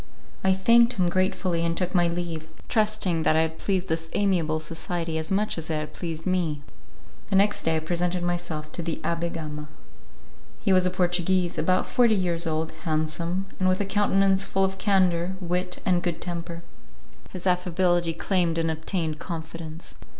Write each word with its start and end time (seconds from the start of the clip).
I 0.43 0.51
thanked 0.55 0.93
him 0.93 1.09
gratefully 1.09 1.63
and 1.63 1.77
took 1.77 1.93
my 1.93 2.07
leave, 2.07 2.47
trusting 2.67 3.21
that 3.21 3.35
I 3.35 3.41
had 3.41 3.59
pleased 3.59 3.87
this 3.87 4.09
amiable 4.13 4.59
society 4.59 5.19
as 5.19 5.31
much 5.31 5.59
as 5.59 5.69
it 5.69 5.75
had 5.75 5.93
pleased 5.93 6.25
me. 6.25 6.63
The 7.29 7.35
next 7.35 7.61
day 7.61 7.75
I 7.75 7.79
presented 7.81 8.23
myself 8.23 8.71
to 8.71 8.81
the 8.81 8.95
Abbé 9.03 9.31
Gama. 9.31 9.67
He 10.59 10.73
was 10.73 10.87
a 10.87 10.89
Portuguese, 10.89 11.55
about 11.59 11.85
forty 11.87 12.15
years 12.15 12.47
old, 12.47 12.71
handsome, 12.83 13.45
and 13.59 13.69
with 13.69 13.79
a 13.79 13.85
countenance 13.85 14.43
full 14.43 14.65
of 14.65 14.79
candour, 14.79 15.35
wit, 15.39 15.77
and 15.85 16.01
good 16.01 16.19
temper. 16.19 16.63
His 17.29 17.45
affability 17.45 18.15
claimed 18.15 18.57
and 18.57 18.71
obtained 18.71 19.19
confidence. 19.19 19.97